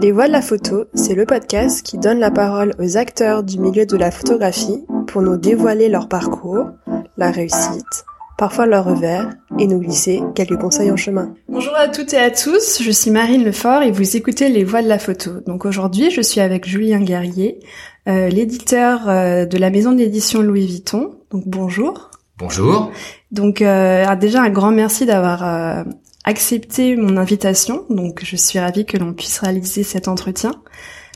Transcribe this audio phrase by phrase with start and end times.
[0.00, 3.58] Les Voix de la photo, c'est le podcast qui donne la parole aux acteurs du
[3.58, 6.70] milieu de la photographie pour nous dévoiler leur parcours,
[7.18, 8.06] la réussite,
[8.38, 9.28] parfois leur revers,
[9.58, 11.34] et nous glisser quelques conseils en chemin.
[11.50, 14.80] Bonjour à toutes et à tous, je suis Marine Lefort et vous écoutez Les Voix
[14.80, 15.32] de la photo.
[15.46, 17.60] Donc aujourd'hui, je suis avec Julien Guerrier,
[18.08, 21.10] euh, l'éditeur euh, de la maison d'édition Louis Vuitton.
[21.30, 22.10] Donc bonjour.
[22.38, 22.90] Bonjour.
[23.32, 25.84] Donc euh, déjà un grand merci d'avoir euh,
[26.30, 27.84] accepté mon invitation.
[27.90, 30.52] Donc je suis ravie que l'on puisse réaliser cet entretien.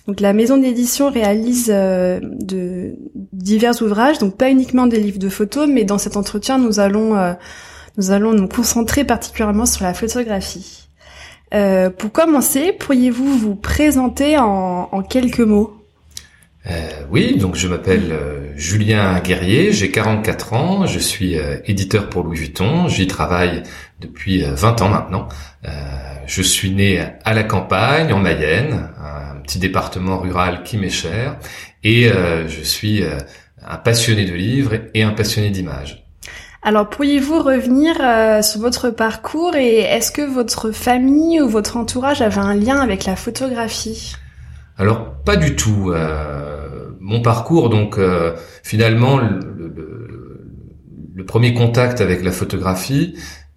[0.06, 2.96] Donc la maison d'édition réalise euh, de
[3.32, 7.16] divers ouvrages, donc pas uniquement des livres de photos, mais dans cet entretien nous allons
[7.16, 7.32] euh,
[7.96, 10.88] nous allons nous concentrer particulièrement sur la photographie.
[11.54, 15.80] Euh, pour commencer, pourriez-vous vous présenter en, en quelques mots?
[17.10, 18.18] Oui, donc je m'appelle
[18.56, 21.36] Julien Guerrier, j'ai 44 ans, je suis
[21.66, 23.62] éditeur pour Louis Vuitton, j'y travaille
[24.00, 25.28] depuis 20 ans maintenant.
[26.26, 31.36] je suis né à la campagne, en Mayenne, un petit département rural qui m'est cher,
[31.82, 33.02] et je suis
[33.62, 36.04] un passionné de livres et un passionné d'images.
[36.62, 37.94] Alors pourriez-vous revenir
[38.42, 43.04] sur votre parcours et est-ce que votre famille ou votre entourage avait un lien avec
[43.04, 44.16] la photographie?
[44.76, 45.92] Alors pas du tout.
[45.92, 50.50] Euh, mon parcours, donc euh, finalement, le, le,
[51.14, 53.14] le, premier contact avec la photographie,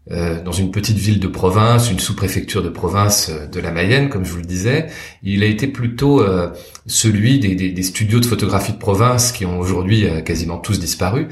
[0.09, 4.07] euh, dans une petite ville de province, une sous-préfecture de province euh, de la Mayenne,
[4.07, 4.87] comme je vous le disais,
[5.21, 6.49] il a été plutôt euh,
[6.85, 11.27] celui des, des, des, studios de photographie de province qui ont aujourd'hui quasiment tous disparu.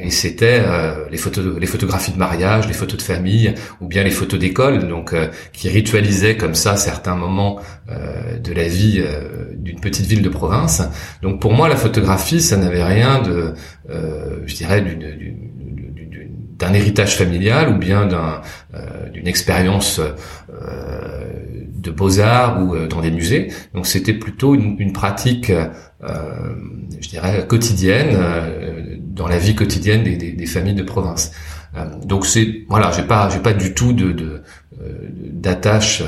[0.00, 0.64] et c'était
[1.10, 4.88] les photos, les photographies de mariage, les photos de famille, ou bien les photos d'école,
[4.88, 5.14] donc
[5.52, 9.04] qui ritualisaient comme ça certains moments de la vie
[9.54, 10.82] d'une petite ville de province.
[11.22, 13.54] Donc pour moi, la photographie, ça n'avait rien de,
[13.88, 15.51] je dirais, d'une
[16.62, 20.10] d'un héritage familial ou bien euh, d'une expérience euh,
[21.74, 23.48] de beaux-arts ou euh, dans des musées.
[23.74, 25.50] Donc c'était plutôt une, pratique,
[26.00, 28.16] je dirais, quotidienne,
[29.00, 31.32] dans la vie quotidienne des, familles de province.
[32.04, 34.42] donc c'est voilà, j'ai pas j'ai pas du tout de, de
[35.46, 36.02] d'attache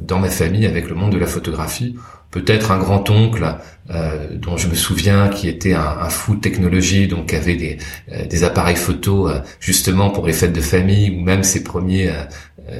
[0.00, 1.96] dans ma famille avec le monde de la photographie
[2.34, 3.58] peut-être un grand-oncle
[3.90, 7.78] euh, dont je me souviens qui était un, un fou de technologie, donc avait des,
[8.12, 12.10] euh, des appareils photo euh, justement pour les fêtes de famille ou même ses premiers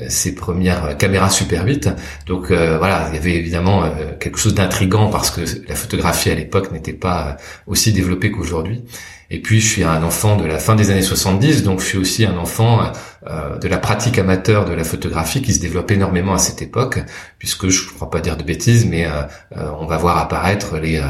[0.09, 1.91] ses premières caméras Super 8.
[2.27, 3.83] Donc voilà, il y avait évidemment
[4.19, 7.37] quelque chose d'intrigant parce que la photographie à l'époque n'était pas
[7.67, 8.83] aussi développée qu'aujourd'hui.
[9.31, 11.99] Et puis je suis un enfant de la fin des années 70, donc je suis
[11.99, 12.93] aussi un enfant
[13.27, 17.03] euh, de la pratique amateur de la photographie qui se développe énormément à cette époque,
[17.39, 19.23] puisque je ne crois pas dire de bêtises, mais euh,
[19.57, 21.01] euh, on va voir apparaître les,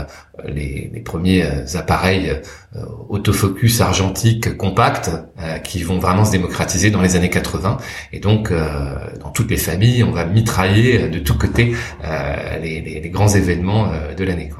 [0.45, 1.45] les, premiers
[1.75, 2.41] appareils
[3.09, 5.11] autofocus argentiques compacts
[5.65, 7.77] qui vont vraiment se démocratiser dans les années 80.
[8.13, 8.53] Et donc,
[9.21, 11.77] dans toutes les familles, on va mitrailler de tous côtés
[12.63, 14.51] les, les, grands événements de l'année.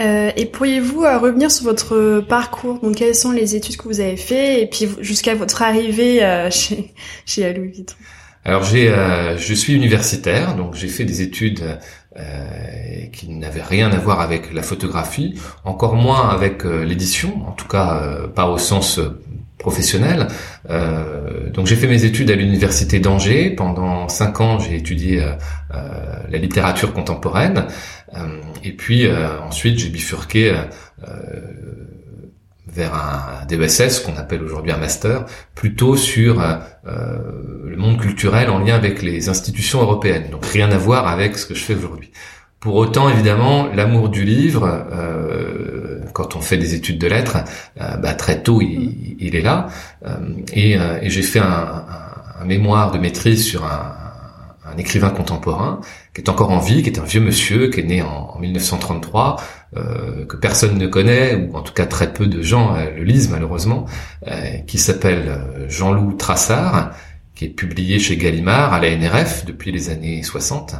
[0.00, 2.78] Euh, et pourriez-vous euh, revenir sur votre parcours?
[2.80, 4.62] Donc, quelles sont les études que vous avez fait?
[4.62, 6.92] Et puis jusqu'à votre arrivée euh, chez
[7.26, 7.84] chez Louis
[8.44, 8.94] Alors, j'ai,
[9.36, 11.62] je suis universitaire, donc j'ai fait des études
[13.12, 18.28] qui n'avaient rien à voir avec la photographie, encore moins avec l'édition, en tout cas
[18.34, 18.98] pas au sens
[19.60, 20.26] professionnel.
[21.54, 23.50] donc j'ai fait mes études à l'université d'Angers.
[23.50, 25.22] Pendant cinq ans, j'ai étudié
[25.70, 27.66] la littérature contemporaine.
[28.14, 31.12] Euh, et puis euh, ensuite, j'ai bifurqué euh,
[32.66, 36.58] vers un DESS qu'on appelle aujourd'hui un master, plutôt sur euh,
[37.64, 40.28] le monde culturel en lien avec les institutions européennes.
[40.30, 42.12] Donc rien à voir avec ce que je fais aujourd'hui.
[42.60, 47.38] Pour autant, évidemment, l'amour du livre, euh, quand on fait des études de lettres,
[47.80, 49.68] euh, bah, très tôt, il, il est là.
[50.52, 54.00] et, et j'ai fait un, un, un, mémoire de maîtrise sur un,
[54.72, 55.80] un écrivain contemporain
[56.14, 59.36] qui est encore en vie, qui est un vieux monsieur, qui est né en, 1933,
[59.76, 63.04] euh, que personne ne connaît, ou en tout cas très peu de gens euh, le
[63.04, 63.86] lisent malheureusement,
[64.26, 66.92] euh, qui s'appelle euh, Jean-Loup Trassard,
[67.40, 70.74] qui est publié chez Gallimard à la NRF depuis les années 60.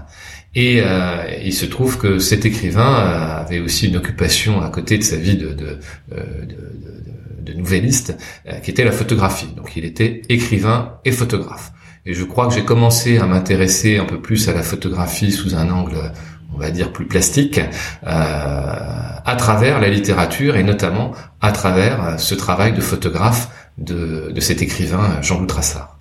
[0.55, 5.03] Et euh, il se trouve que cet écrivain avait aussi une occupation à côté de
[5.03, 5.79] sa vie de, de,
[6.11, 8.15] de, de, de nouvelliste,
[8.63, 9.49] qui était la photographie.
[9.57, 11.73] Donc il était écrivain et photographe.
[12.05, 15.55] Et je crois que j'ai commencé à m'intéresser un peu plus à la photographie sous
[15.55, 16.13] un angle,
[16.55, 17.67] on va dire, plus plastique, euh,
[18.05, 23.49] à travers la littérature et notamment à travers euh, ce travail de photographe
[23.79, 26.00] de, de cet écrivain Jean-Loup Trassard.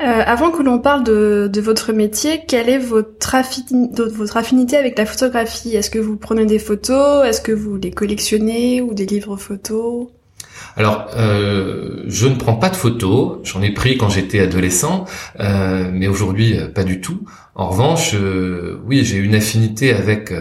[0.00, 3.14] Euh, avant que l'on parle de, de, votre métier, quelle est votre,
[4.12, 5.76] votre affinité avec la photographie?
[5.76, 7.24] Est-ce que vous prenez des photos?
[7.24, 10.08] Est-ce que vous les collectionnez ou des livres photos?
[10.76, 13.38] Alors, euh, je ne prends pas de photos.
[13.44, 15.04] J'en ai pris quand j'étais adolescent,
[15.40, 17.24] euh, mais aujourd'hui euh, pas du tout.
[17.54, 18.16] En revanche,
[18.84, 20.32] oui, j'ai une affinité avec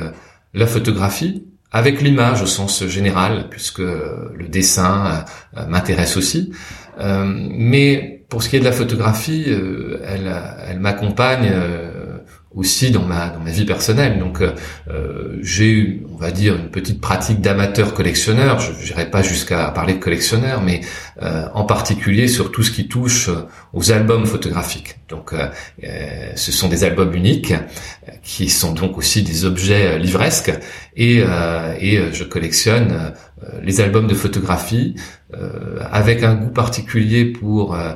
[0.56, 5.24] la photographie, avec l'image au sens général, puisque le dessin
[5.68, 6.52] m'intéresse aussi.
[6.98, 10.34] mais pour ce qui est de la photographie, elle,
[10.68, 11.54] elle m'accompagne
[12.56, 14.20] aussi dans ma dans ma vie personnelle.
[14.20, 14.52] Donc euh,
[14.88, 18.60] euh j'ai on va dire une petite pratique d'amateur collectionneur.
[18.60, 20.82] Je n'irai pas jusqu'à parler de collectionneur, mais
[21.22, 23.30] euh, en particulier sur tout ce qui touche
[23.74, 24.96] aux albums photographiques.
[25.10, 25.48] Donc euh,
[25.84, 27.54] euh ce sont des albums uniques
[28.24, 30.52] qui sont donc aussi des objets livresques
[30.96, 31.24] et
[31.80, 33.14] et je collectionne
[33.62, 34.96] les albums de photographie
[35.92, 37.94] avec un goût particulier pour euh,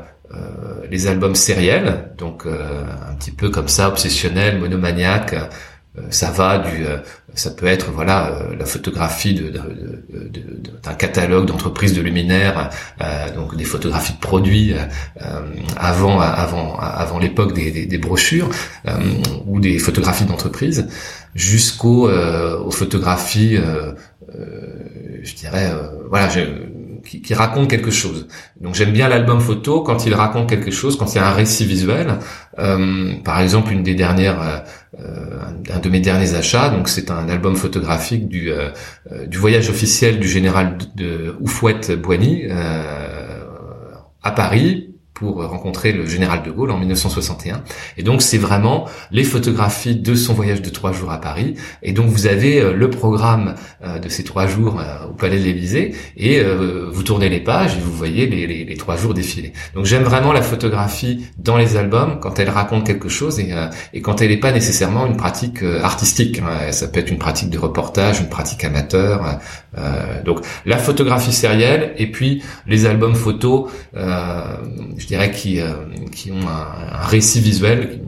[0.89, 5.33] les albums sériels, donc euh, un petit peu comme ça, obsessionnel, monomaniaque.
[5.33, 6.85] Euh, ça va du,
[7.33, 12.69] ça peut être voilà la photographie de, d'un catalogue d'entreprises de luminaires,
[13.35, 14.75] donc des photographies de produits
[15.75, 18.47] avant avant avant l'époque des, des, brochures
[19.47, 20.87] ou des photographies d'entreprises,
[21.33, 23.57] jusqu'aux aux photographies,
[25.23, 25.73] je dirais
[26.11, 26.29] voilà
[27.07, 28.27] qui, raconte quelque chose.
[28.59, 31.33] Donc j'aime bien l'album photo quand il raconte quelque chose, quand il y a un
[31.33, 32.19] récit visuel.
[32.59, 34.63] Euh, par exemple, une des dernières,
[34.99, 35.39] euh,
[35.73, 38.69] un de mes derniers achats, donc c'est un album photographique du, euh,
[39.25, 42.47] du voyage officiel du général de, de Oufouette Boigny
[44.23, 44.86] à Paris
[45.17, 47.63] pour rencontrer le général de Gaulle en 1961.
[47.97, 51.55] Et donc c'est vraiment les photographies de son voyage de trois jours à Paris.
[51.81, 55.39] Et donc vous avez euh, le programme euh, de ces trois jours euh, au Palais
[55.39, 56.41] de l'Élysée et
[56.91, 59.53] vous tournez les pages et vous voyez les, les, les trois jours défiler.
[59.73, 63.53] Donc j'aime vraiment la photographie dans les albums quand elle raconte quelque chose et,
[63.93, 66.39] et quand elle n'est pas nécessairement une pratique artistique.
[66.39, 66.71] Hein.
[66.71, 69.39] Ça peut être une pratique de reportage, une pratique amateur.
[70.25, 73.69] donc la photographie sérielle et puis les albums photos
[75.07, 75.73] dirais, qui, euh,
[76.11, 77.99] qui ont un, récit visuel qui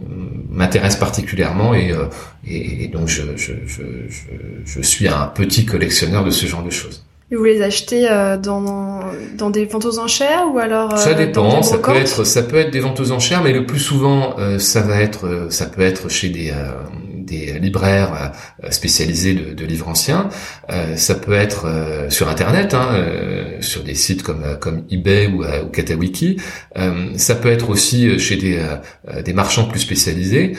[0.52, 2.06] m'intéresse particulièrement et, euh,
[2.46, 3.84] et, donc je, je, je,
[4.66, 7.06] je, suis un petit collectionneur de ce genre de choses.
[7.32, 9.02] Et vous les achetez euh, dans,
[9.38, 12.72] dans des ventes aux enchères ou alors Ça dépend, ça peut être ça peut être
[12.72, 16.30] des ventes aux enchères, mais le plus souvent ça va être ça peut être chez
[16.30, 16.52] des
[17.30, 18.34] des libraires
[18.64, 20.30] euh, spécialisés de, livres anciens.
[20.70, 22.90] Euh, ça peut être euh, sur Internet, hein,
[23.62, 26.38] sur des sites comme comme eBay ou, ou Katawiki.
[27.16, 28.60] ça peut être aussi chez des
[29.24, 30.54] des marchands plus spécialisés.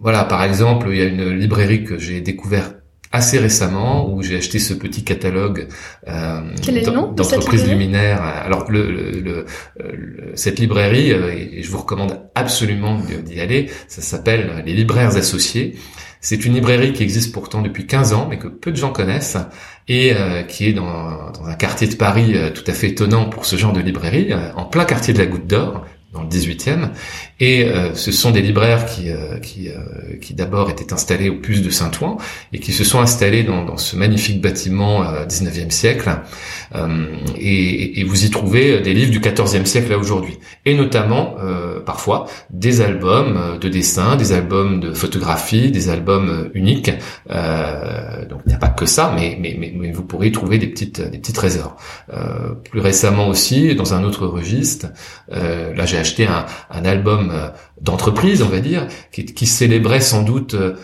[0.00, 2.81] voilà, par exemple, il y a une librairie que j'ai découverte
[3.12, 5.68] assez récemment où j'ai acheté ce petit catalogue
[6.08, 6.40] euh,
[7.14, 8.22] d'entreprises luminaires.
[8.22, 9.46] Alors le, le,
[10.34, 15.76] cette librairie, euh, et je vous recommande absolument d'y aller, ça s'appelle les libraires associés.
[16.20, 19.36] C'est une librairie qui existe pourtant depuis 15 ans, mais que peu de gens connaissent,
[19.88, 23.28] et euh, qui est dans, dans, un quartier de Paris euh, tout à fait étonnant
[23.28, 26.90] pour ce genre de librairie, en plein quartier de la Goutte d'Or, dans le 18e.
[27.40, 31.36] Et euh, ce sont des libraires qui, euh, qui, euh, qui d'abord étaient installés au
[31.36, 32.18] Puce de Saint-Ouen
[32.52, 36.10] et qui se sont installés dans, dans ce magnifique bâtiment 19e siècle.
[37.36, 40.38] Et, et, vous y trouvez des livres du 14e siècle à aujourd'hui.
[40.64, 41.36] Et notamment,
[41.84, 46.90] parfois, des albums de dessin, des albums de photographie, des albums uniques.
[47.28, 50.58] donc il n'y a pas que ça, mais, mais, mais, mais, vous pourrez y trouver
[50.58, 51.76] des petites, des petits trésors.
[52.70, 54.86] plus récemment aussi, dans un autre registre,
[55.30, 57.48] là j'ai acheté un, un album euh,
[57.80, 60.74] d'entreprise, on va dire, qui, qui célébrait sans doute euh,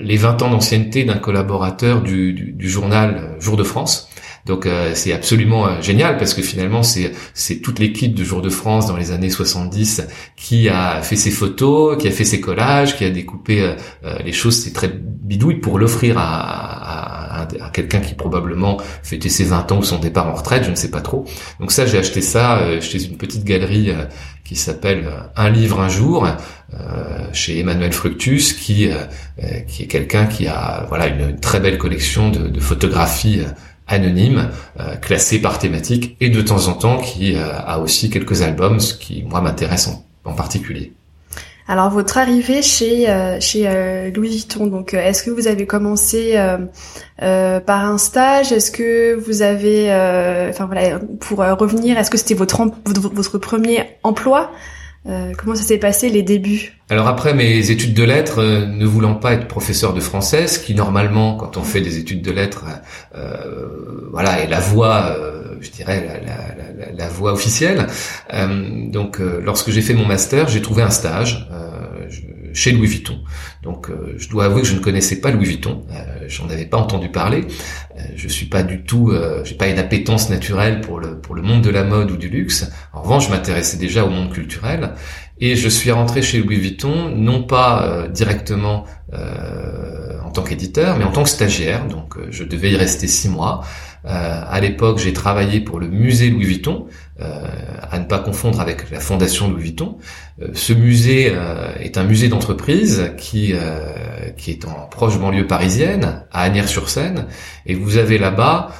[0.00, 4.08] les 20 ans d'ancienneté d'un collaborateur du, du, du, journal Jour de France.
[4.44, 8.86] Donc c'est absolument génial parce que finalement c'est c'est toute l'équipe de Jour de France
[8.86, 13.04] dans les années 70 qui a fait ses photos, qui a fait ses collages, qui
[13.04, 13.74] a découpé
[14.24, 19.44] les choses, c'est très bidouille pour l'offrir à, à, à quelqu'un qui probablement fêtait ses
[19.44, 21.24] 20 ans ou son départ en retraite, je ne sais pas trop.
[21.60, 23.92] Donc ça j'ai acheté ça chez une petite galerie
[24.44, 26.26] qui s'appelle Un livre un jour
[26.74, 29.04] euh, chez Emmanuel Fructus, qui euh,
[29.68, 33.50] qui est quelqu'un qui a voilà une, très belle collection de, photographies euh,
[33.86, 34.50] anonymes
[35.00, 39.22] classées par thématique et de temps en temps qui a aussi quelques albums, ce qui
[39.22, 39.88] moi m'intéresse
[40.24, 40.92] en particulier.
[41.68, 45.66] Alors votre arrivée chez euh, chez euh, Louis Vuitton, donc euh, est-ce que vous avez
[45.66, 46.36] commencé
[47.18, 48.52] par un stage?
[48.52, 49.90] Est-ce que vous avez,
[50.48, 54.52] enfin voilà, pour revenir, est-ce que c'était votre votre premier emploi?
[55.38, 56.72] Comment ça s'est passé les débuts?
[56.90, 60.74] Alors après mes études de lettres, ne voulant pas être professeur de français, ce qui
[60.74, 62.64] normalement, quand on fait des études de lettres,
[64.12, 65.16] voilà, est la voie
[65.60, 67.86] je dirais, la, la, la, voie officielle.
[68.32, 72.08] Euh, donc, euh, lorsque j'ai fait mon master, j'ai trouvé un stage euh,
[72.52, 73.18] chez Louis Vuitton.
[73.62, 75.84] Donc je dois avouer que je ne connaissais pas Louis Vuitton,
[76.28, 77.44] j'en avais pas entendu parler.
[78.14, 81.62] je suis pas du tout, j'ai pas une appétence naturelle pour le pour le monde
[81.62, 82.70] de la mode ou du luxe.
[82.92, 84.92] En revanche, je m'intéressais déjà au monde culturel
[85.38, 91.12] et je suis rentré chez Louis Vuitton non pas directement en tant qu'éditeur, mais en
[91.12, 91.86] tant que stagiaire.
[91.86, 93.62] Donc je devais y rester six mois.
[94.06, 96.86] Euh, à l'époque, j'ai travaillé pour le musée Louis Vuitton,
[97.20, 97.44] euh,
[97.90, 99.98] à ne pas confondre avec la fondation Louis Vuitton.
[100.40, 101.34] Euh, ce musée
[101.80, 103.54] est un musée d'entreprise qui
[104.36, 107.26] qui est en proche banlieue parisienne, à Agnières-sur-Seine,
[107.64, 108.70] et vous avez là-bas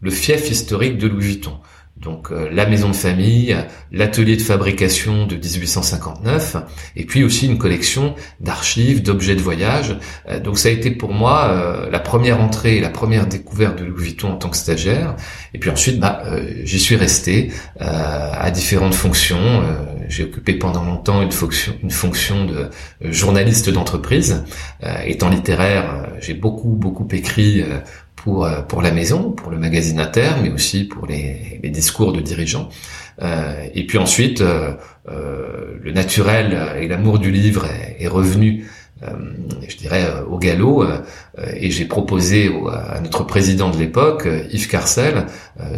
[0.00, 1.58] le fief historique de Louis Vuitton
[2.00, 3.56] donc euh, la maison de famille,
[3.90, 6.56] l'atelier de fabrication de 1859,
[6.96, 9.96] et puis aussi une collection d'archives, d'objets de voyage.
[10.28, 13.84] Euh, donc ça a été pour moi euh, la première entrée la première découverte de
[13.84, 15.16] Louis Vuitton en tant que stagiaire.
[15.54, 16.22] Et puis ensuite, bah,
[16.64, 17.50] j'y suis resté
[17.80, 19.62] à différentes fonctions.
[20.08, 22.68] j'ai occupé pendant longtemps une fonction, une fonction de
[23.00, 24.44] journaliste d'entreprise.
[25.04, 27.64] étant littéraire, j'ai beaucoup beaucoup écrit
[28.22, 32.12] pour euh, pour la maison, pour le magazine Inter, mais aussi pour les, les discours
[32.12, 32.68] de dirigeants.
[33.22, 34.74] Euh, et puis ensuite, euh,
[35.08, 38.66] euh le naturel et l'amour du livre est, est revenu,
[39.02, 39.06] euh,
[39.68, 40.84] je dirais, au galop.
[41.54, 45.26] et j'ai proposé à notre président de l'époque, Yves Carcel,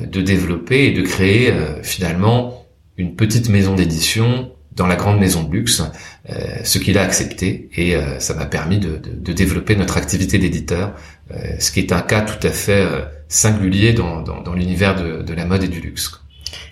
[0.07, 2.67] de développer et de créer finalement
[2.97, 5.83] une petite maison d'édition dans la grande maison de luxe,
[6.65, 10.39] ce qu'il a accepté et euh, ça m'a permis de, de, de, développer notre activité
[10.39, 10.93] d'éditeur,
[11.31, 12.87] euh, ce qui est un cas tout à fait
[13.29, 16.13] singulier dans, dans, dans l'univers de, de, la mode et du luxe.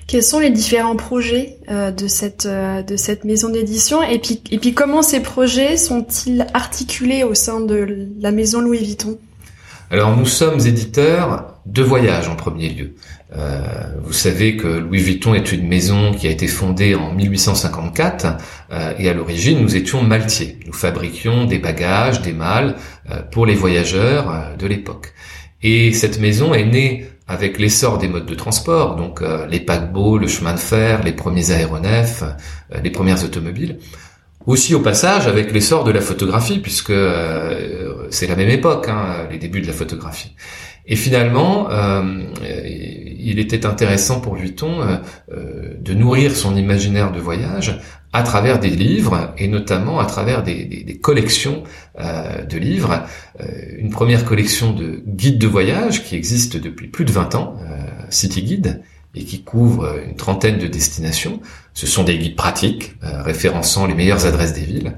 [0.07, 4.73] Quels sont les différents projets de cette de cette maison d'édition et puis et puis
[4.73, 9.19] comment ces projets sont-ils articulés au sein de la maison Louis Vuitton?
[9.91, 12.95] Alors nous sommes éditeurs de voyage en premier lieu.
[13.37, 13.61] Euh,
[14.03, 18.27] vous savez que Louis Vuitton est une maison qui a été fondée en 1854
[18.73, 20.59] euh, et à l'origine nous étions maltiers.
[20.67, 22.77] Nous fabriquions des bagages, des malles
[23.11, 25.13] euh, pour les voyageurs euh, de l'époque.
[25.63, 30.17] Et cette maison est née avec l'essor des modes de transport, donc euh, les paquebots,
[30.17, 32.25] le chemin de fer, les premiers aéronefs,
[32.83, 33.79] les premières automobiles.
[34.47, 36.95] Aussi au passage avec l'essor de la photographie, puisque
[38.09, 40.35] c'est la même époque, hein, les débuts de la photographie.
[40.89, 42.03] Et finalement, euh,
[42.41, 44.97] il était intéressant pour Vuitton euh,
[45.31, 47.79] euh, de nourrir son imaginaire de voyage
[48.15, 51.63] à travers des livres et notamment à travers des, collections
[51.99, 53.05] de livres.
[53.77, 57.57] Une première collection de guides de voyage qui existe depuis plus de 20 ans,
[58.09, 58.83] City Guide,
[59.15, 61.41] et qui couvre une trentaine de destinations.
[61.75, 64.97] Ce sont des guides pratiques référençant les meilleures adresses des villes.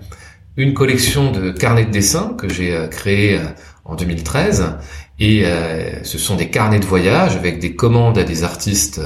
[0.56, 3.40] Une collection de carnets de dessin que j'ai créé
[3.85, 4.76] en 2013
[5.21, 9.00] et euh, ce sont des carnets de voyage avec des commandes à des artistes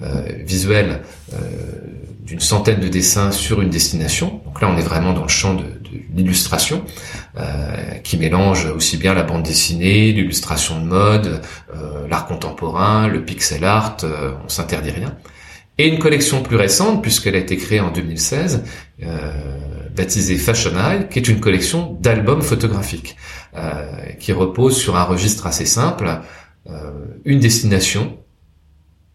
[0.00, 1.36] euh, visuels euh,
[2.24, 4.40] d'une centaine de dessins sur une destination.
[4.44, 6.82] Donc là, on est vraiment dans le champ de, de l'illustration,
[8.02, 11.42] qui mélange aussi bien la bande dessinée, l'illustration de mode,
[12.10, 13.98] l'art contemporain, le pixel art,
[14.44, 15.14] on s'interdit rien.
[15.78, 18.64] Et une collection plus récente, puisqu'elle a été créée en 2016,
[19.96, 23.16] baptisée Fashion Eye, qui est une collection d'albums photographiques.
[23.56, 26.20] Euh, qui repose sur un registre assez simple,
[26.68, 26.90] euh,
[27.24, 28.18] une destination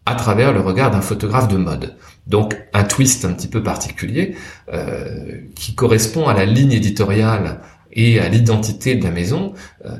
[0.04, 1.96] à travers le regard d'un photographe de mode.
[2.26, 4.34] Donc un twist un petit peu particulier
[4.72, 7.60] euh, qui correspond à la ligne éditoriale
[7.92, 9.52] et à l'identité de la maison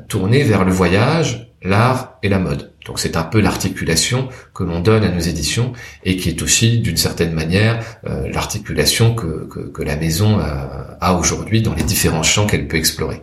[0.08, 2.71] tournée vers le voyage, l'art et la mode.
[2.86, 5.72] Donc c'est un peu l'articulation que l'on donne à nos éditions
[6.04, 11.62] et qui est aussi d'une certaine manière l'articulation que, que, que, la maison a aujourd'hui
[11.62, 13.22] dans les différents champs qu'elle peut explorer.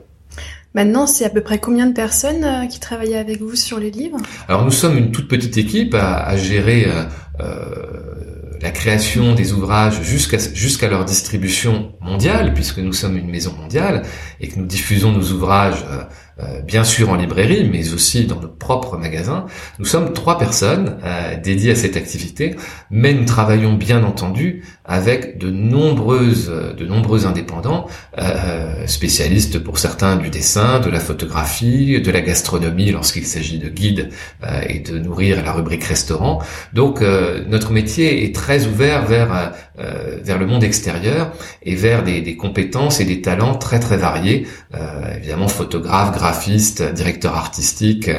[0.76, 3.90] Maintenant, c'est à peu près combien de personnes euh, qui travaillent avec vous sur les
[3.90, 4.18] livres?
[4.48, 7.06] Alors nous sommes une toute petite équipe à, à gérer euh,
[7.40, 8.20] euh,
[8.62, 14.04] la création des ouvrages jusqu'à jusqu'à leur distribution mondiale, puisque nous sommes une maison mondiale
[14.42, 16.04] et que nous diffusons nos ouvrages euh, euh,
[16.66, 19.46] bien sûr en librairie, mais aussi dans nos propres magasins.
[19.80, 22.56] Nous sommes trois personnes euh, dédiées à cette activité,
[22.92, 30.16] mais nous travaillons bien entendu avec de nombreuses, de nombreux indépendants, euh, spécialistes pour certains
[30.16, 34.10] du dessin, de la photographie, de la gastronomie lorsqu'il s'agit de guides
[34.68, 36.42] et de nourrir la rubrique restaurant.
[36.74, 41.32] Donc notre métier est très ouvert vers vers le monde extérieur
[41.64, 44.48] et vers des, des, compétences et des talents très très variés,
[45.18, 46.30] évidemment photographes, graphistes
[46.78, 48.10] graphiste, directeur artistique.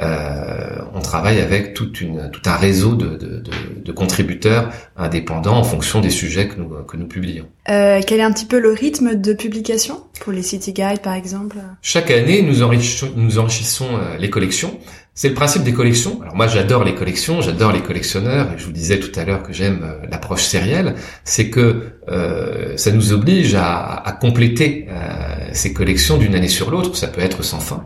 [0.00, 3.52] Euh, on travaille avec toute une, tout un réseau de, de, de,
[3.84, 7.46] de, contributeurs indépendants en fonction des sujets que nous, que nous publions.
[7.68, 11.14] Euh, quel est un petit peu le rythme de publication pour les City Guides par
[11.14, 11.56] exemple?
[11.82, 14.78] Chaque année, nous enrichissons, nous enrichissons euh, les collections
[15.18, 16.20] C'est le principe des collections.
[16.20, 19.42] Alors moi j'adore les collections, j'adore les collectionneurs, et je vous disais tout à l'heure
[19.42, 20.94] que j'aime euh, l'approche sérielle,
[21.24, 26.94] c'est que euh, ça nous oblige à, compléter euh, ces collections d'une année sur l'autre,
[26.96, 27.84] ça peut être sans fin.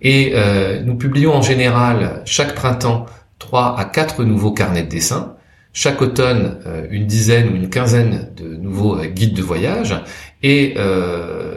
[0.00, 0.34] Et
[0.84, 3.06] nous publions en général chaque printemps
[3.40, 5.34] trois à quatre nouveaux carnets de dessin,
[5.72, 6.60] chaque automne
[6.92, 9.96] une dizaine ou une quinzaine de nouveaux guides de voyage,
[10.44, 10.76] et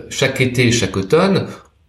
[0.10, 1.46] chaque été et chaque automne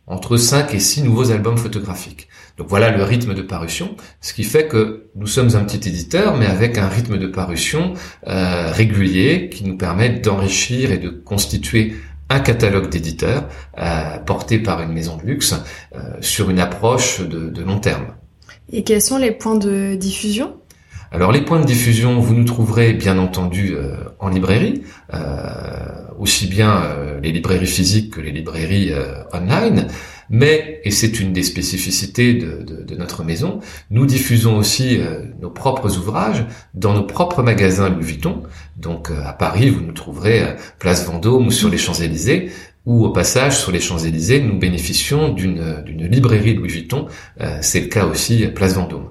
[0.07, 2.29] entre 5 et 6 nouveaux albums photographiques.
[2.59, 6.37] Donc voilà le rythme de parution, ce qui fait que nous sommes un petit éditeur,
[6.37, 7.95] mais avec un rythme de parution
[8.27, 11.95] euh, régulier qui nous permet d'enrichir et de constituer
[12.29, 15.55] un catalogue d'éditeurs euh, porté par une maison de luxe
[15.95, 18.07] euh, sur une approche de, de long terme.
[18.73, 20.57] Et quels sont les points de diffusion?
[21.15, 24.83] Alors les points de diffusion, vous nous trouverez bien entendu euh, en librairie,
[25.13, 25.19] euh,
[26.19, 28.93] aussi bien euh, les librairies physiques que les librairies
[29.35, 29.89] online.
[30.33, 33.61] Mais, et c'est une des spécificités de, notre maison,
[33.91, 34.99] nous diffusons aussi
[35.41, 38.43] nos propres ouvrages dans nos propres magasins Louis Vuitton.
[38.77, 42.51] Donc à Paris, vous nous trouverez place Vendôme ou sur les Champs-Élysées,
[42.87, 47.07] ou au passage sur les Champs-Élysées, nous bénéficions d'une librairie Louis Vuitton.
[47.61, 49.11] c'est le cas aussi place Vendôme.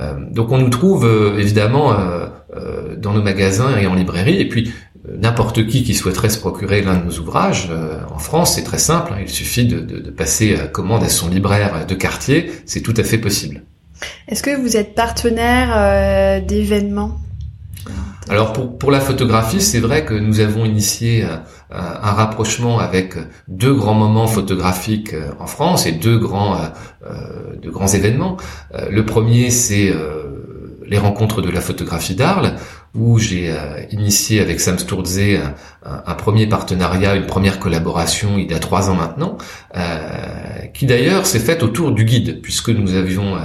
[0.00, 4.40] Euh, donc on nous trouve euh, évidemment euh, dans nos magasins et en librairie.
[4.40, 4.72] Et puis
[5.16, 7.70] n'importe qui qui souhaiterait se procurer l'un de nos ouvrages
[8.12, 9.12] en France, c'est très simple.
[9.14, 9.20] Hein.
[9.22, 12.50] il suffit de, de, de, passer commande à son libraire de quartier.
[12.66, 13.62] C'est tout à fait possible.
[14.28, 17.18] Est-ce que vous êtes partenaire d'événements?
[18.28, 23.14] Alors pour, pour la photographie, c'est vrai que nous avons initié un, un, rapprochement avec
[23.46, 26.66] deux grands moments photographiques euh, en France et deux grands, euh,
[27.06, 28.36] euh, de grands événements.
[28.90, 29.92] Le premier, c'est
[30.86, 32.54] les rencontres de la photographie d'Arles,
[32.94, 33.54] où j'ai
[33.90, 38.90] initié avec Sam Sturze un, un, premier partenariat, une première collaboration il y a trois
[38.90, 39.38] ans maintenant,
[40.74, 43.36] qui d'ailleurs s'est faite autour du guide, puisque nous avions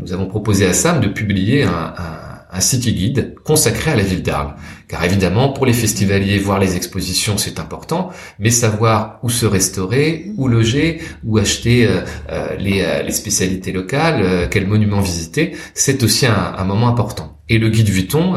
[0.00, 4.22] nous avons proposé à Sam de publier un, un city guide consacré à la ville
[4.22, 4.54] d'Arles.
[4.88, 10.32] Car évidemment, pour les festivaliers, voir les expositions, c'est important, mais savoir où se restaurer,
[10.38, 12.00] où loger, où acheter euh,
[12.30, 17.38] euh, les, euh, les, spécialités locales, quel monument visiter, c'est aussi un, un, moment important.
[17.50, 18.34] Et le guide Vuitton,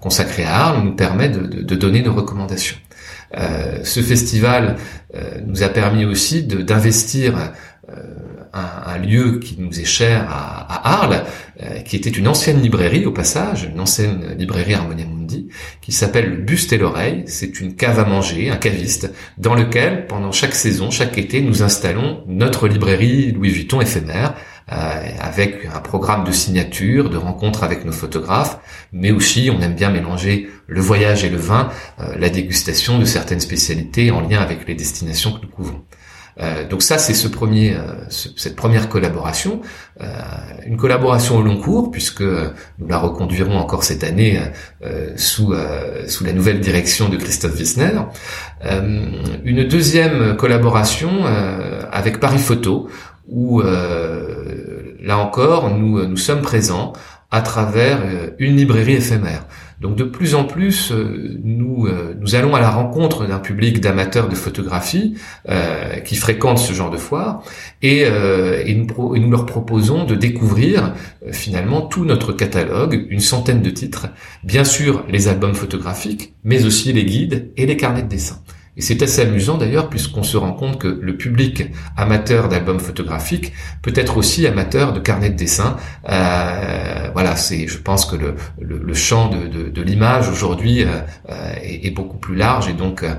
[0.00, 2.76] consacré à Arles, nous permet de donner nos recommandations.
[3.84, 4.76] ce festival
[5.46, 7.52] nous a permis aussi d'investir
[8.54, 11.24] un, lieu qui nous est cher à, Arles,
[11.62, 15.48] euh, qui était une ancienne librairie au passage, une ancienne librairie Harmonia Mundi,
[15.80, 17.24] qui s'appelle le Buste et l'Oreille.
[17.26, 21.62] C'est une cave à manger, un caviste, dans lequel, pendant chaque saison, chaque été, nous
[21.62, 24.34] installons notre librairie Louis Vuitton éphémère,
[24.72, 28.58] euh, avec un programme de signature, de rencontres avec nos photographes,
[28.92, 31.68] mais aussi on aime bien mélanger le voyage et le vin,
[32.00, 35.82] euh, la dégustation de certaines spécialités en lien avec les destinations que nous couvrons.
[36.40, 39.60] Euh, donc ça, c'est ce premier, euh, cette première collaboration,
[40.00, 40.06] euh,
[40.66, 44.40] une collaboration au long cours puisque nous la reconduirons encore cette année
[45.16, 45.54] sous
[46.06, 47.92] sous la nouvelle direction de Christophe Wissner.
[49.44, 51.24] une deuxième collaboration
[51.92, 52.88] avec Paris Photo
[53.28, 56.92] où là encore nous nous sommes présents
[57.30, 58.00] à travers
[58.38, 59.44] une librairie éphémère.
[59.80, 63.80] Donc de plus en plus, euh, nous, euh, nous allons à la rencontre d'un public
[63.80, 65.14] d'amateurs de photographie
[65.48, 67.42] euh, qui fréquentent ce genre de foire
[67.82, 68.06] et,
[68.74, 70.94] nous, leur proposons de découvrir
[71.32, 74.08] finalement tout notre catalogue, une centaine de titres,
[74.42, 78.36] bien sûr les albums photographiques, mais aussi les guides et les carnets de dessin.
[78.76, 83.52] Et c'est assez amusant d'ailleurs puisqu'on se rend compte que le public amateur d'albums photographiques
[83.82, 85.76] peut être aussi amateur de carnets de dessin.
[86.08, 91.00] Euh, voilà, c'est, je pense que le, le, champ de, de, l'image aujourd'hui euh,
[91.62, 93.14] est, est, beaucoup plus large et donc euh,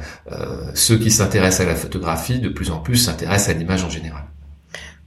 [0.74, 4.24] ceux qui s'intéressent à la photographie de plus en plus s'intéressent à l'image en général.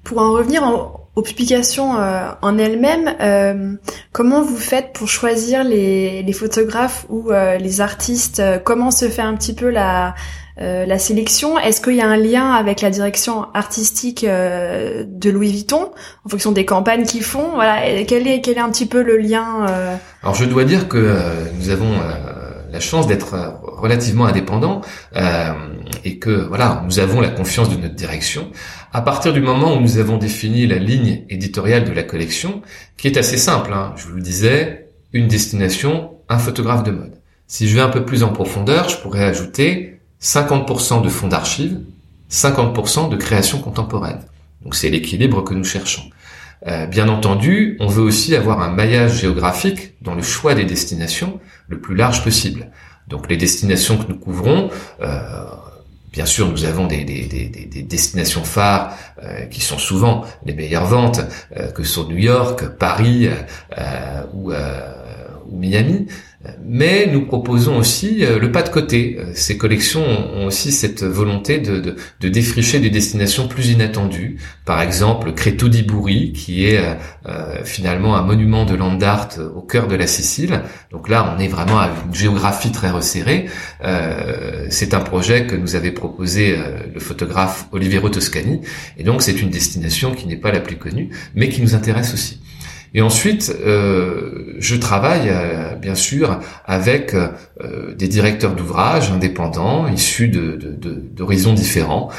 [0.09, 0.63] Pour en revenir
[1.17, 3.75] aux publications euh, en elles-mêmes, euh,
[4.13, 9.21] comment vous faites pour choisir les, les photographes ou euh, les artistes Comment se fait
[9.21, 10.15] un petit peu la,
[10.57, 11.59] la sélection?
[11.59, 15.91] Est-ce qu'il y a un lien avec la direction artistique de Louis Vuitton
[16.25, 17.51] en fonction des campagnes qu'ils font?
[17.53, 19.67] Voilà, quel est quel est un petit peu le lien
[20.23, 21.17] Alors je dois dire que
[21.61, 21.93] nous avons
[22.73, 23.35] la chance d'être
[23.79, 24.81] relativement indépendants
[26.05, 28.51] et que voilà, nous avons la confiance de notre direction
[28.93, 32.63] à partir du moment où nous avons défini la ligne éditoriale de la collection,
[32.97, 37.13] qui est assez simple, hein, je vous le disais, une destination, un photographe de mode.
[37.47, 41.81] Si je vais un peu plus en profondeur, je pourrais ajouter 50% de fonds d'archives,
[42.31, 44.21] 50% de création contemporaine.
[44.63, 46.03] Donc c'est l'équilibre que nous cherchons.
[46.67, 51.41] Euh, bien entendu, on veut aussi avoir un maillage géographique dans le choix des destinations
[51.69, 52.71] le plus large possible.
[53.09, 55.45] Donc les destinations que nous couvrons, euh,
[56.13, 58.95] bien sûr, nous avons des, des, des, des destinations phares
[59.51, 61.21] qui sont souvent les meilleures ventes,
[61.75, 63.29] que sont New York, Paris
[64.33, 64.55] ou, ou
[65.53, 66.07] Miami.
[66.65, 69.17] Mais nous proposons aussi euh, le pas de côté.
[69.19, 74.39] Euh, ces collections ont aussi cette volonté de, de, de défricher des destinations plus inattendues.
[74.65, 76.81] Par exemple, Creto di Burri, qui est
[77.27, 80.63] euh, finalement un monument de land art au cœur de la Sicile.
[80.93, 83.47] Donc là, on est vraiment à une géographie très resserrée.
[83.85, 86.57] Euh, c'est un projet que nous avait proposé
[86.95, 88.61] le photographe Oliviero Toscani.
[88.97, 92.15] Et donc, c'est une destination qui n'est pas la plus connue, mais qui nous intéresse
[92.15, 92.41] aussi.
[92.95, 100.29] Et ensuite, euh, je travaille euh, bien sûr avec euh, des directeurs d'ouvrages indépendants issus
[100.29, 102.11] d'horizons de, de, différents.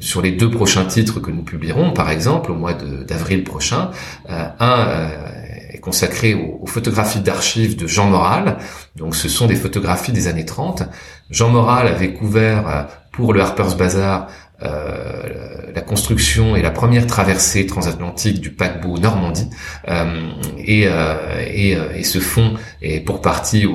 [0.00, 3.90] sur les deux prochains titres que nous publierons, par exemple, au mois d'avril prochain,
[4.28, 5.10] un
[5.72, 8.58] est consacré aux, photographies d'archives de Jean Moral.
[8.96, 10.82] Donc, ce sont des photographies des années 30.
[11.30, 17.66] Jean Moral avait couvert pour le Harper's Bazaar euh, la construction et la première traversée
[17.66, 19.48] transatlantique du paquebot Normandie.
[19.88, 22.18] Euh, et, euh, et, et, ce
[22.82, 23.66] est pour partie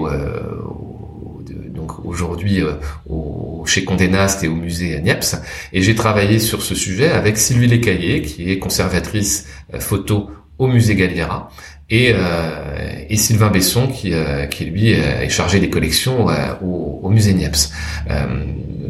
[1.70, 2.64] donc aujourd'hui
[3.10, 5.38] au, chez Condé Nast et au musée Niepce.
[5.74, 9.48] Et j'ai travaillé sur ce sujet avec Sylvie Lécaillé qui est conservatrice
[9.80, 11.50] photo au musée Galliera
[11.90, 14.14] et, euh, et Sylvain Besson qui,
[14.50, 16.28] qui lui est chargé des collections
[16.62, 17.72] au, au, musée Niepce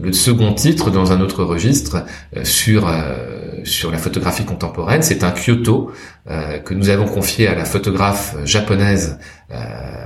[0.08, 2.06] le second titre dans un autre registre
[2.36, 5.92] euh, sur euh, sur la photographie contemporaine, c'est un Kyoto
[6.30, 9.20] euh, que nous avons confié à la photographe japonaise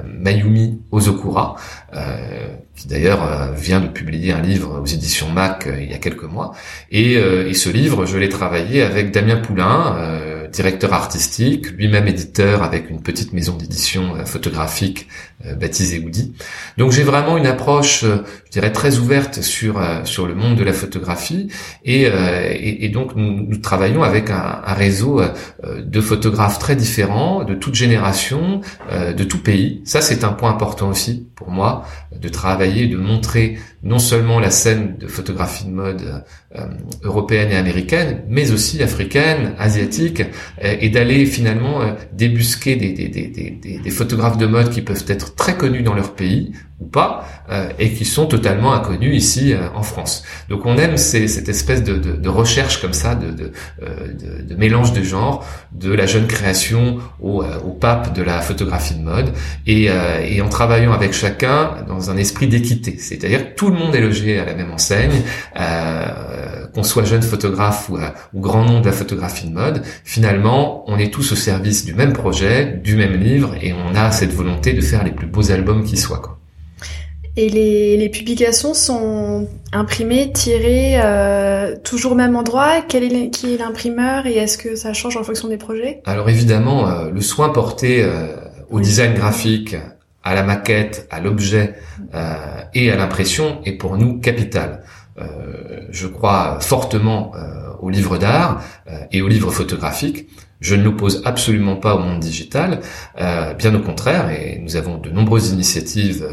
[0.05, 1.55] Mayumi Ozokura,
[2.75, 6.53] qui d'ailleurs vient de publier un livre aux éditions Mac il y a quelques mois.
[6.91, 9.95] Et, et ce livre, je l'ai travaillé avec Damien Poulain
[10.51, 15.07] directeur artistique, lui-même éditeur avec une petite maison d'édition euh, photographique
[15.45, 16.33] euh, baptisée Woody.
[16.77, 20.63] Donc j'ai vraiment une approche, euh, je dirais, très ouverte sur sur le monde de
[20.63, 21.47] la photographie
[21.85, 25.21] et, et, donc nous, travaillons avec un, réseau
[25.63, 28.61] de photographes très différents, de toute génération,
[28.91, 29.81] de tout pays.
[29.85, 31.85] Ça c'est un point important aussi pour moi,
[32.15, 36.23] de travailler, de montrer non seulement la scène de photographie de mode
[37.03, 40.23] européenne et américaine, mais aussi africaine, asiatique,
[40.61, 45.93] et d'aller finalement euh, débusquer des, photographes de mode qui peuvent être très connus dans
[45.93, 46.51] leur pays
[46.81, 47.25] ou pas,
[47.79, 50.23] et qui sont totalement inconnus ici en France.
[50.49, 53.51] Donc on aime ces, cette espèce de, de, de, recherche comme ça, de, de,
[54.43, 59.03] de, mélange de genres, de la jeune création au, au pape de la photographie de
[59.03, 59.31] mode,
[59.67, 59.89] et,
[60.23, 64.39] et en travaillant avec chacun dans un esprit d'équité, c'est-à-dire tout le monde est logé
[64.39, 65.21] à la même enseigne.
[65.59, 69.53] Euh, euh, qu'on soit jeune photographe ou, euh, ou, grand nom de la photographie de
[69.53, 73.95] mode, finalement, on est tous au service du même projet, du même livre, et on
[73.95, 76.19] a cette volonté de faire les plus beaux albums qui soient.
[76.19, 76.40] Quoi.
[77.37, 83.53] Et les, les, publications sont imprimées, tirées, euh, toujours au même endroit Quel est, Qui
[83.53, 86.01] est l'imprimeur et est-ce que ça change en fonction des projets?
[86.05, 88.05] Alors évidemment, euh, le soin porté
[88.69, 89.75] au design graphique,
[90.23, 91.75] à la maquette, à l'objet
[92.73, 94.83] et à l'impression est pour nous capital.
[95.19, 100.27] Euh, je crois fortement euh, au livre d'art euh, et au livre photographique.
[100.61, 102.81] Je ne l'oppose absolument pas au monde digital,
[103.57, 106.23] bien au contraire, et nous avons de nombreuses initiatives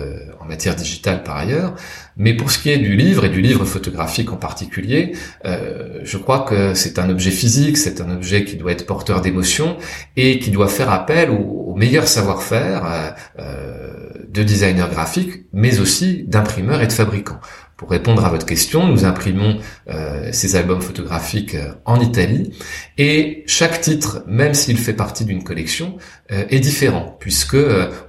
[0.48, 1.74] matière digitale par ailleurs.
[2.16, 5.12] Mais pour ce qui est du livre et du livre photographique en particulier,
[5.44, 9.76] je crois que c'est un objet physique, c'est un objet qui doit être porteur d'émotions
[10.16, 16.88] et qui doit faire appel au, meilleur savoir-faire de designers graphiques, mais aussi d'imprimeurs et
[16.88, 17.40] de fabricants.
[17.78, 22.52] Pour répondre à votre question, nous imprimons euh, ces albums photographiques euh, en Italie
[22.98, 25.96] et chaque titre, même s'il fait partie d'une collection,
[26.32, 27.56] euh, est différent puisque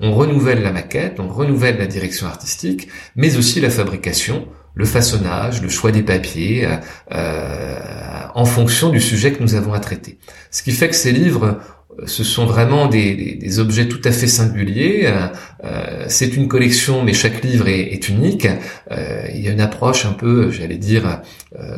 [0.02, 5.62] on renouvelle la maquette, on renouvelle la direction artistique, mais aussi la fabrication, le façonnage,
[5.62, 6.68] le choix des papiers,
[7.12, 10.18] en fonction du sujet que nous avons à traiter.
[10.52, 11.60] Ce qui fait que ces livres
[12.06, 15.04] ce sont vraiment des, objets tout à fait singuliers.
[15.06, 15.28] Euh,
[15.64, 18.48] euh, c'est une collection, mais chaque livre est, unique.
[18.92, 21.22] Euh, il y a une approche un peu, j'allais dire,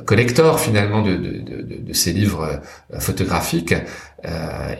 [0.05, 2.61] collector finalement de, ces livres
[2.99, 3.73] photographiques.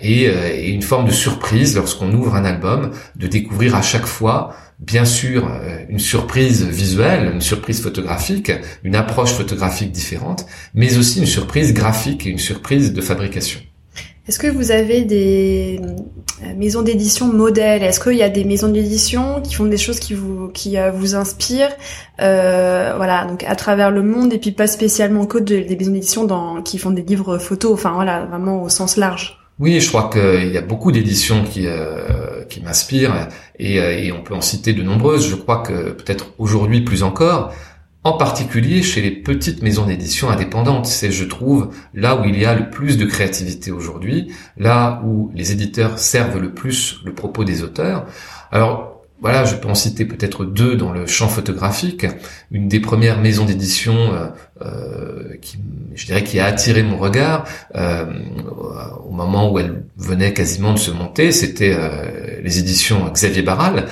[0.01, 4.55] Et, et, une forme de surprise lorsqu'on ouvre un album, de découvrir à chaque fois,
[4.79, 5.49] bien sûr,
[5.89, 8.51] une surprise visuelle, une surprise photographique,
[8.83, 13.59] une approche photographique différente, mais aussi une surprise graphique et une surprise de fabrication.
[14.31, 15.81] Est-ce que vous avez des
[16.41, 17.83] euh, maisons d'édition modèles?
[17.83, 20.89] Est-ce qu'il y a des maisons d'édition qui font des choses qui vous qui euh,
[20.89, 21.75] vous inspirent?
[22.21, 26.61] Euh, Voilà, donc à travers le monde et puis pas spécialement que des maisons d'édition
[26.63, 27.73] qui font des livres photos.
[27.73, 29.37] Enfin voilà, vraiment au sens large.
[29.59, 31.67] Oui, je crois qu'il y a beaucoup d'éditions qui
[32.47, 33.27] qui m'inspirent
[33.59, 35.29] et, et on peut en citer de nombreuses.
[35.29, 37.51] Je crois que peut-être aujourd'hui plus encore,
[38.03, 40.87] en particulier chez les petites maisons d'édition indépendantes.
[40.87, 45.31] C'est, je trouve, là où il y a le plus de créativité aujourd'hui, là où
[45.35, 48.05] les éditeurs servent le plus le propos des auteurs.
[48.51, 48.90] Alors,
[49.21, 52.07] voilà, je peux en citer peut-être deux dans le champ photographique.
[52.49, 54.27] Une des premières maisons d'édition euh,
[54.65, 55.59] euh, qui,
[55.93, 58.05] je dirais, qui a attiré mon regard euh,
[59.05, 61.77] au moment où elle venait quasiment de se monter, c'était
[62.43, 63.85] les éditions Xavier Barral.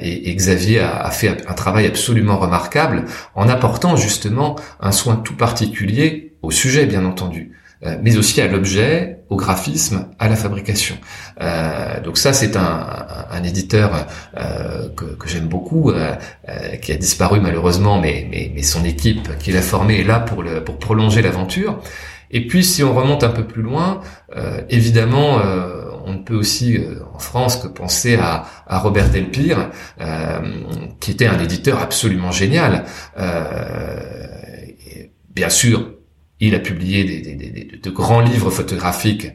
[0.00, 6.32] Et, Xavier a, fait un travail absolument remarquable en apportant justement un soin tout particulier
[6.40, 7.52] au sujet, bien entendu.
[7.82, 10.96] Euh, mais aussi à l'objet, au graphisme, à la fabrication.
[11.40, 12.86] Euh, donc ça, c'est un,
[13.30, 16.14] un, éditeur euh, que, que j'aime beaucoup, euh,
[16.50, 20.20] euh, qui a disparu malheureusement, mais, mais, mais son équipe qui l'a formé est là
[20.20, 21.80] pour, le, pour prolonger l'aventure.
[22.30, 24.02] Et puis, si on remonte un peu plus loin,
[24.68, 25.40] évidemment,
[26.06, 26.78] on ne peut aussi
[27.12, 29.70] en France que penser à, à Robert Delpire,
[31.00, 32.84] qui était un éditeur absolument génial.
[35.34, 35.88] bien sûr,
[36.40, 37.04] il a publié
[37.82, 39.28] de grands livres photographiques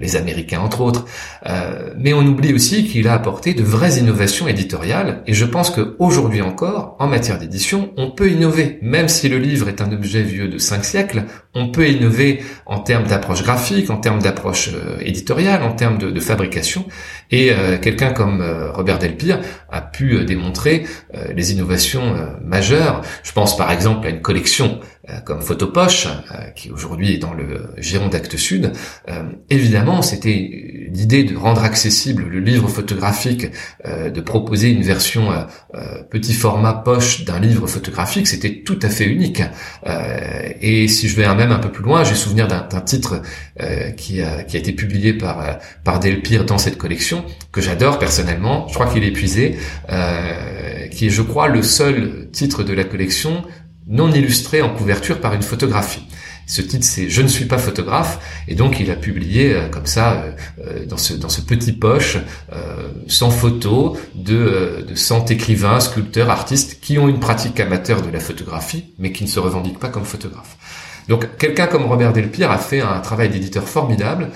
[0.00, 1.06] les Américains entre autres,
[1.46, 5.70] euh, mais on oublie aussi qu'il a apporté de vraies innovations éditoriales, et je pense
[5.70, 10.22] qu'aujourd'hui encore, en matière d'édition, on peut innover, même si le livre est un objet
[10.22, 14.98] vieux de cinq siècles, on peut innover en termes d'approche graphique, en termes d'approche euh,
[15.00, 16.86] éditoriale, en termes de, fabrication,
[17.30, 19.40] et euh, quelqu'un comme Robert Delpire
[19.70, 20.86] a pu démontrer
[21.34, 23.02] les innovations majeures.
[23.22, 24.80] Je pense par exemple à une collection
[25.24, 26.08] comme Photopoche,
[26.56, 28.72] qui aujourd'hui est dans le giron d'Actes Sud,
[29.50, 33.46] évidemment c'était l'idée de rendre accessible le livre photographique,
[33.84, 35.42] euh, de proposer une version euh,
[35.74, 39.42] euh, petit format poche d'un livre photographique, c'était tout à fait unique.
[40.60, 43.22] et si je vais même un peu plus loin, j'ai souvenir d'un titre
[43.96, 48.68] qui a, été publié par par Delpire dans cette collection que j'adore personnellement.
[48.68, 49.56] Je crois qu'il est épuisé,
[50.90, 53.44] qui est, je crois, le seul titre de la collection
[53.86, 56.06] non illustré en couverture par une photographie.
[56.46, 58.18] Ce titre, c'est Je ne suis pas photographe,
[58.48, 60.32] et donc il a publié euh, comme ça euh,
[60.66, 62.18] euh, dans ce dans ce petit poche
[63.08, 68.20] sans photo de de 100 écrivains, sculpteurs, artistes qui ont une pratique amateur de la
[68.20, 70.56] photographie, mais qui ne se revendiquent pas comme photographes.
[71.08, 74.30] Donc quelqu'un comme Robert Delpire a fait un travail d'éditeur formidable.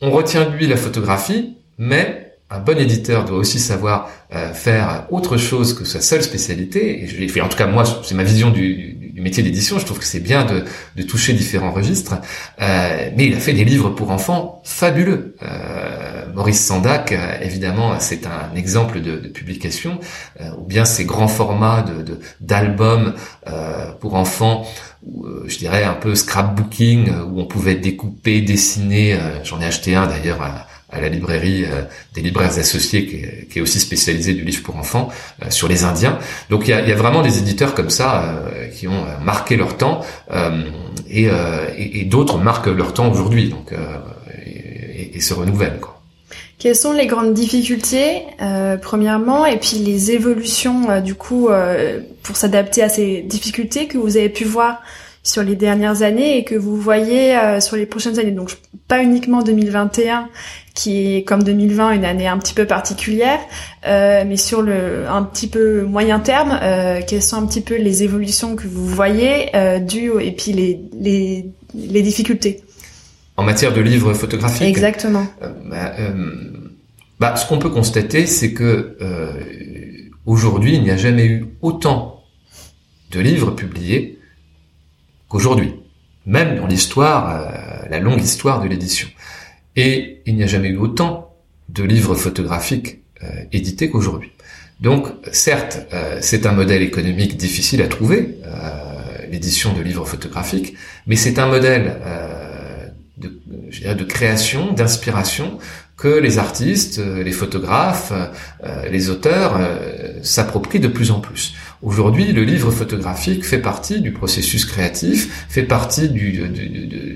[0.00, 4.10] On retient de lui la photographie, mais un bon éditeur doit aussi savoir
[4.54, 7.04] faire autre chose que sa seule spécialité.
[7.04, 9.78] Et en tout cas moi, c'est ma vision du, métier d'édition.
[9.78, 10.64] Je trouve que c'est bien de,
[10.96, 12.14] de, toucher différents registres.
[12.60, 15.36] Euh, mais il a fait des livres pour enfants fabuleux.
[15.42, 19.98] Euh, Maurice Sandac, euh, évidemment, c'est un exemple de, publication,
[20.40, 23.14] euh, ou bien ces grands formats de d'albums
[23.46, 24.66] euh, pour enfants,
[25.46, 29.18] je dirais un peu scrapbooking, où on pouvait découper, dessiner.
[29.44, 30.40] J'en ai acheté un d'ailleurs
[30.92, 31.82] à la librairie euh,
[32.14, 35.08] des libraires associés qui est, qui est, aussi spécialisé du livre pour enfants
[35.42, 36.18] euh, sur les Indiens.
[36.48, 39.56] Donc il y a, y a, vraiment des éditeurs comme ça euh, qui ont marqué
[39.56, 40.00] leur temps
[41.08, 43.72] et, et, et d'autres marquent leur temps aujourd'hui donc
[44.46, 45.78] et, et, se renouvellent.
[45.80, 46.00] Quoi.
[46.60, 52.36] Quelles sont les grandes difficultés, euh, premièrement, et puis les évolutions, du coup, euh, pour
[52.36, 54.82] s'adapter à ces difficultés que vous avez pu voir
[55.22, 58.30] sur les dernières années et que vous voyez sur les prochaines années.
[58.30, 58.56] Donc,
[58.88, 60.28] pas uniquement 2021,
[60.74, 63.38] qui est comme 2020 une année un petit peu particulière,
[63.86, 67.76] euh, mais sur le un petit peu moyen terme, euh, quelles sont un petit peu
[67.76, 72.62] les évolutions que vous voyez euh, dues et puis les, les, les difficultés
[73.36, 74.66] en matière de livres photographiques.
[74.66, 75.26] Exactement.
[75.42, 76.12] Euh, bah, euh,
[77.18, 78.96] bah, ce qu'on peut constater, c'est que
[80.26, 82.22] aujourd'hui, il n'y a jamais eu autant
[83.12, 84.19] de livres publiés
[85.30, 85.76] qu'aujourd'hui,
[86.26, 87.50] même dans l'histoire,
[87.88, 89.08] la longue histoire de l'édition.
[89.76, 91.34] Et il n'y a jamais eu autant
[91.70, 94.32] de livres photographiques euh, édités qu'aujourd'hui.
[94.80, 100.74] Donc, certes, euh, c'est un modèle économique difficile à trouver, euh, l'édition de livres photographiques,
[101.06, 101.96] mais c'est un modèle
[103.18, 105.58] de création, d'inspiration
[105.96, 108.12] que les artistes, les photographes,
[108.90, 109.60] les auteurs
[110.22, 111.54] s'approprient de plus en plus.
[111.82, 116.32] Aujourd'hui, le livre photographique fait partie du processus créatif, fait partie du,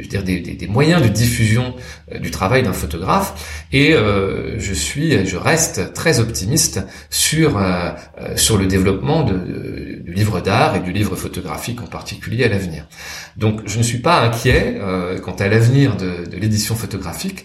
[0.08, 1.74] dire, des, des, moyens de diffusion
[2.10, 3.66] euh, du travail d'un photographe.
[3.72, 7.90] Et euh, je suis, je reste très optimiste sur euh,
[8.36, 12.86] sur le développement de, du livre d'art et du livre photographique en particulier à l'avenir.
[13.36, 14.80] Donc, je ne suis pas inquiet
[15.22, 17.44] quant à l'avenir de, de l'édition photographique.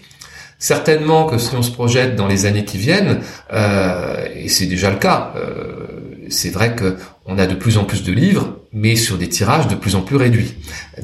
[0.60, 4.90] Certainement que si on se projette dans les années qui viennent, euh, et c'est déjà
[4.90, 5.86] le cas, euh,
[6.30, 9.68] c'est vrai que on a de plus en plus de livres, mais sur des tirages
[9.68, 10.54] de plus en plus réduits.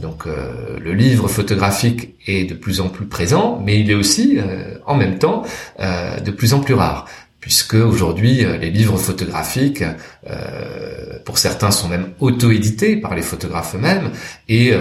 [0.00, 4.38] Donc euh, le livre photographique est de plus en plus présent, mais il est aussi,
[4.38, 5.42] euh, en même temps,
[5.80, 7.06] euh, de plus en plus rare
[7.38, 9.84] puisque aujourd'hui les livres photographiques,
[11.24, 14.10] pour certains, sont même auto-édités par les photographes eux-mêmes
[14.48, 14.72] et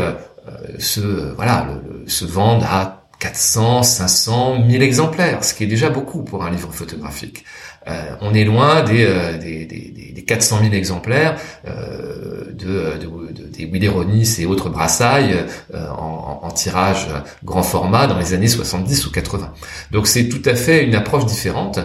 [0.80, 1.68] se voilà
[2.08, 6.72] se vendent à 400, 500, 1000 exemplaires, ce qui est déjà beaucoup pour un livre
[6.72, 7.46] photographique.
[7.88, 13.32] Euh, on est loin des, euh, des, des, des 400 000 exemplaires euh, de, de,
[13.32, 15.36] de, des et autres brassailles
[15.74, 17.08] en, tirage
[17.44, 19.54] grand format dans les années 70 ou 80.
[19.92, 21.80] Donc c'est tout à fait une approche différente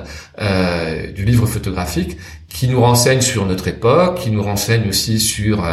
[1.14, 2.16] du livre photographique
[2.48, 5.66] qui nous renseigne sur notre époque, qui nous renseigne aussi sur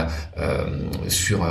[1.08, 1.48] sur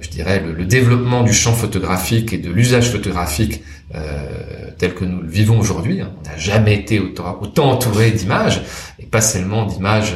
[0.00, 3.62] je dirais le, le, développement du champ photographique et de l'usage photographique
[3.94, 6.00] euh, tel que nous le vivons aujourd'hui.
[6.00, 6.12] Hein.
[6.20, 8.62] On n'a jamais été autant, entouré d'images,
[8.98, 10.14] et pas seulement d'images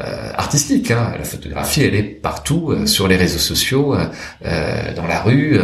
[0.00, 0.90] euh, artistiques.
[0.90, 1.12] Hein.
[1.16, 5.58] La photographie, elle est partout, euh, sur les réseaux sociaux, euh, dans la rue,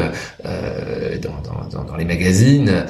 [1.23, 2.85] dans, dans, dans, les magazines,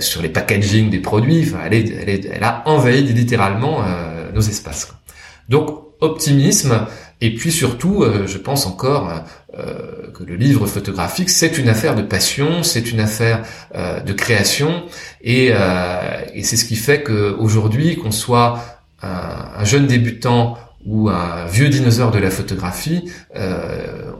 [0.00, 1.44] sur les packaging des produits.
[1.48, 3.84] Enfin, elle, est, elle, est, elle a envahi littéralement
[4.34, 4.92] nos espaces.
[5.48, 6.86] Donc, optimisme,
[7.20, 9.24] et puis surtout, je pense encore
[9.58, 13.42] euh, que le livre photographique, c'est une affaire de passion, c'est une affaire
[13.76, 14.84] euh, de création,
[15.22, 18.58] et, euh, c'est ce qui fait qu'aujourd'hui, qu'on soit
[19.02, 23.10] un, un, jeune débutant ou un vieux dinosaure de la photographie,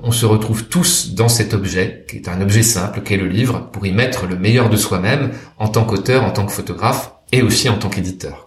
[0.03, 3.29] on se retrouve tous dans cet objet, qui est un objet simple, qui est le
[3.29, 7.13] livre, pour y mettre le meilleur de soi-même en tant qu'auteur, en tant que photographe,
[7.33, 8.44] et aussi en tant qu'éditeur.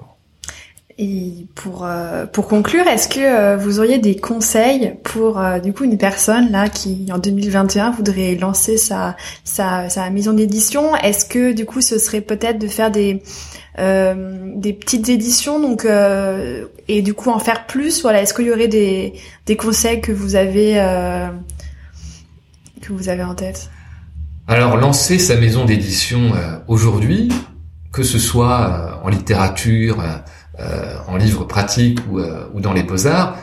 [1.00, 5.72] Et pour euh, pour conclure, est-ce que euh, vous auriez des conseils pour euh, du
[5.72, 10.96] coup une personne là qui en 2021 voudrait lancer sa sa, sa maison d'édition?
[10.96, 13.22] Est-ce que du coup ce serait peut-être de faire des
[13.78, 15.86] des petites éditions donc
[16.88, 18.02] et du coup en faire plus?
[18.02, 19.14] Voilà, est-ce qu'il y aurait des
[19.46, 20.82] des conseils que vous avez
[22.82, 23.70] que vous avez en tête?
[24.48, 26.32] Alors lancer sa maison d'édition
[26.68, 27.30] aujourd'hui,
[27.92, 30.18] que ce soit en littérature euh,
[31.08, 33.38] en livre pratique ou, euh, ou dans les beaux-arts,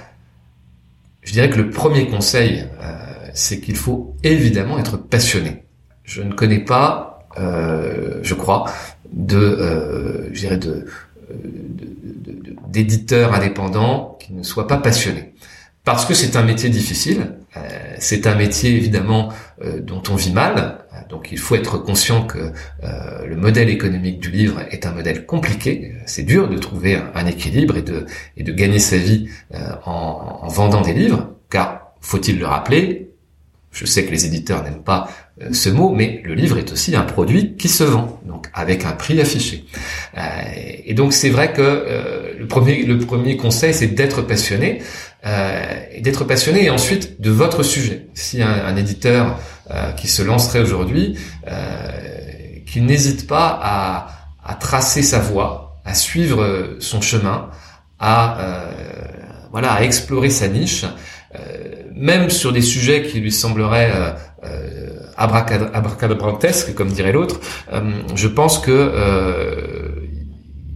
[1.23, 2.93] je dirais que le premier conseil, euh,
[3.35, 5.65] c'est qu'il faut évidemment être passionné.
[6.05, 8.71] Je ne connais pas, je crois,
[9.11, 10.85] de, je dirais de,
[12.69, 15.34] d'éditeurs indépendants qui ne soient pas passionnés.
[15.85, 17.37] Parce que c'est un métier difficile,
[17.99, 19.29] c'est un métier évidemment
[19.83, 24.31] dont on vit mal, donc il faut être conscient que euh, le modèle économique du
[24.31, 25.95] livre est un modèle compliqué.
[26.07, 30.41] C'est dur de trouver un, équilibre et de, et de gagner sa vie euh, en,
[30.43, 33.15] en, vendant des livres, car faut-il le rappeler,
[33.75, 35.09] je sais que les éditeurs n'aiment pas
[35.43, 38.85] euh, ce mot, mais le livre est aussi un produit qui se vend, donc avec
[38.85, 39.65] un prix affiché.
[40.17, 40.21] Euh,
[40.85, 44.83] et donc c'est vrai que euh, le premier le premier conseil c'est d'être passionné,
[45.95, 48.09] et d'être passionné et ensuite de votre sujet.
[48.13, 49.39] Si un, un éditeur
[49.71, 51.17] euh, qui se lancerait aujourd'hui,
[51.49, 51.55] euh,
[52.67, 54.09] qu'il n'hésite pas à,
[54.45, 57.49] à, tracer sa voie, à suivre son chemin,
[57.99, 58.73] à euh,
[59.53, 60.85] voilà, à explorer sa niche,
[61.95, 63.93] même sur des sujets qui lui sembleraient
[64.45, 67.41] euh, abracadabrantesques, comme dirait l'autre.
[68.15, 68.73] je pense que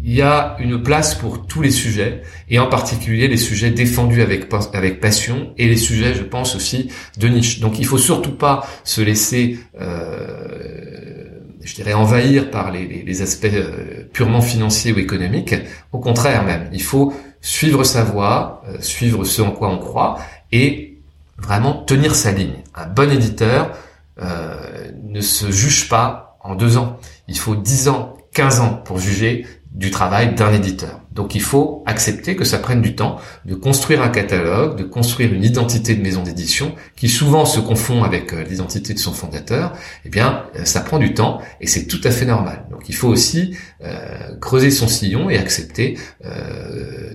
[0.02, 4.22] il y a une place pour tous les sujets, et en particulier les sujets défendus
[4.22, 7.60] avec, avec passion, et les sujets, je pense aussi, de niche.
[7.60, 11.24] Donc il faut surtout pas se laisser, euh,
[11.62, 15.54] je dirais, envahir par les, les, aspects euh, purement financiers ou économiques.
[15.92, 20.18] Au contraire même, il faut suivre sa voie, euh, suivre ce en quoi on croit,
[20.52, 20.98] et
[21.38, 22.62] vraiment tenir sa ligne.
[22.74, 23.72] Un bon éditeur
[24.20, 26.98] euh, ne se juge pas en deux ans.
[27.28, 31.00] Il faut dix ans, quinze ans pour juger du travail d'un éditeur.
[31.12, 35.32] Donc il faut accepter que ça prenne du temps de construire un catalogue, de construire
[35.32, 39.74] une identité de maison d'édition qui souvent se confond avec euh, l'identité de son fondateur.
[40.04, 42.66] Eh bien, euh, ça prend du temps et c'est tout à fait normal.
[42.70, 45.98] Donc il faut aussi euh, creuser son sillon et accepter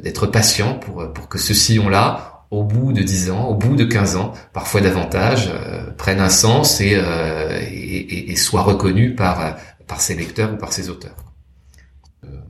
[0.04, 3.84] d'être patient pour, pour que ce sillon-là, au bout de 10 ans, au bout de
[3.84, 5.52] 15 ans, parfois davantage,
[5.98, 9.58] prenne un sens et, et, et, soit reconnu par
[9.98, 11.16] ses lecteurs ou par ses auteurs.